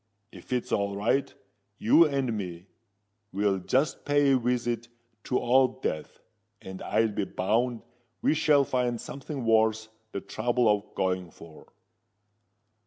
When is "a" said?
4.31-4.37